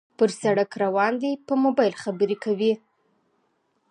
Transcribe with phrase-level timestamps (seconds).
[0.17, 2.73] پر سړک روان دى په موبایل خبرې کوي